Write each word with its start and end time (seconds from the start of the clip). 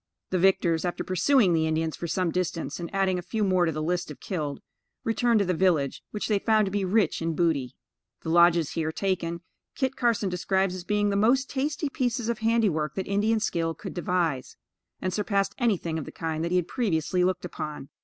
The 0.31 0.39
victors, 0.39 0.83
after 0.83 1.03
pursuing 1.03 1.53
the 1.53 1.67
Indians 1.67 1.95
for 1.95 2.07
some 2.07 2.31
distance, 2.31 2.79
and 2.79 2.89
adding 2.91 3.19
a 3.19 3.21
few 3.21 3.43
more 3.43 3.65
to 3.67 3.71
the 3.71 3.83
list 3.83 4.09
of 4.09 4.19
killed, 4.19 4.59
returned 5.03 5.37
to 5.41 5.45
the 5.45 5.53
village, 5.53 6.01
which 6.09 6.27
they 6.27 6.39
found 6.39 6.65
to 6.65 6.71
be 6.71 6.83
rich 6.83 7.21
in 7.21 7.35
booty. 7.35 7.75
The 8.23 8.29
lodges 8.31 8.71
here 8.71 8.91
taken, 8.91 9.41
Kit 9.75 9.95
Carson 9.95 10.27
describes 10.27 10.73
as 10.73 10.83
being 10.83 11.11
the 11.11 11.15
most 11.15 11.51
tasty 11.51 11.87
pieces 11.87 12.29
of 12.29 12.39
handiwork 12.39 12.95
that 12.95 13.05
Indian 13.07 13.39
skill 13.39 13.75
could 13.75 13.93
devise, 13.93 14.57
and 14.99 15.13
surpassed 15.13 15.53
anything 15.59 15.99
of 15.99 16.05
the 16.05 16.11
kind 16.11 16.43
that 16.43 16.49
he 16.49 16.57
had 16.57 16.67
previously 16.67 17.23
looked 17.23 17.45
upon. 17.45 17.89